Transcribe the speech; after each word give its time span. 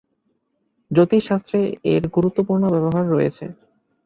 জ্যোতিষ 0.91 1.23
শাস্ত্রে 1.29 1.59
এর 1.93 2.03
গুরুত্বপূর্ণ 2.15 2.63
ব্যবহার 2.73 3.05
রয়েছে। 3.07 3.45